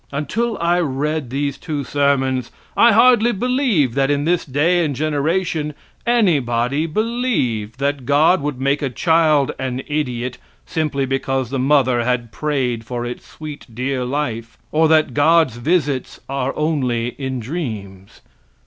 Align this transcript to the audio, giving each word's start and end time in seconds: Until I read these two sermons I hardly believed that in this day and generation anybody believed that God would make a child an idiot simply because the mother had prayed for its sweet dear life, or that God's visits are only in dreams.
Until 0.11 0.57
I 0.59 0.79
read 0.79 1.29
these 1.29 1.59
two 1.59 1.83
sermons 1.83 2.49
I 2.75 2.91
hardly 2.91 3.31
believed 3.31 3.93
that 3.93 4.09
in 4.09 4.25
this 4.25 4.45
day 4.45 4.83
and 4.83 4.95
generation 4.95 5.75
anybody 6.07 6.87
believed 6.87 7.77
that 7.77 8.07
God 8.07 8.41
would 8.41 8.59
make 8.59 8.81
a 8.81 8.89
child 8.89 9.51
an 9.59 9.83
idiot 9.85 10.39
simply 10.65 11.05
because 11.05 11.51
the 11.51 11.59
mother 11.59 12.03
had 12.03 12.31
prayed 12.31 12.83
for 12.83 13.05
its 13.05 13.27
sweet 13.27 13.67
dear 13.71 14.03
life, 14.03 14.57
or 14.71 14.87
that 14.87 15.13
God's 15.13 15.57
visits 15.57 16.19
are 16.27 16.51
only 16.55 17.09
in 17.19 17.39
dreams. 17.39 18.21